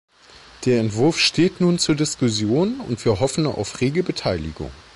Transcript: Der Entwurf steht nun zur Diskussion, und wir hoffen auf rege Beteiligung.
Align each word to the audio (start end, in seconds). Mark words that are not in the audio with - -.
Der 0.65 0.79
Entwurf 0.79 1.19
steht 1.19 1.61
nun 1.61 1.77
zur 1.77 1.93
Diskussion, 1.93 2.79
und 2.79 3.05
wir 3.05 3.19
hoffen 3.19 3.45
auf 3.45 3.81
rege 3.81 4.01
Beteiligung. 4.01 4.71